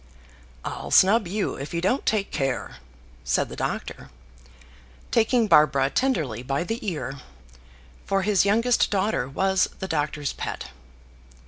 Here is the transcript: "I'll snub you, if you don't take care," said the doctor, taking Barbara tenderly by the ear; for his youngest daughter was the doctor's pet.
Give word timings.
"I'll 0.65 0.89
snub 0.89 1.27
you, 1.27 1.57
if 1.57 1.75
you 1.75 1.79
don't 1.79 2.07
take 2.07 2.31
care," 2.31 2.77
said 3.23 3.49
the 3.49 3.55
doctor, 3.55 4.09
taking 5.11 5.45
Barbara 5.45 5.91
tenderly 5.91 6.41
by 6.41 6.63
the 6.63 6.79
ear; 6.89 7.19
for 8.07 8.23
his 8.23 8.43
youngest 8.43 8.89
daughter 8.89 9.29
was 9.29 9.69
the 9.77 9.87
doctor's 9.87 10.33
pet. 10.33 10.71